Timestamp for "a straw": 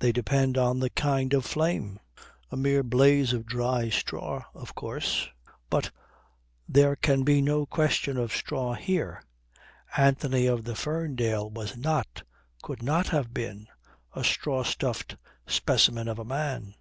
14.14-14.62